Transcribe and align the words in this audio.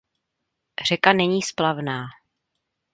Řeka 0.87 1.13
není 1.13 1.41
splavná. 1.41 2.03